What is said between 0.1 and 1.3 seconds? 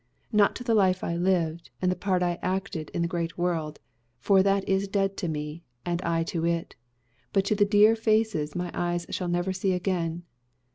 Not to the life I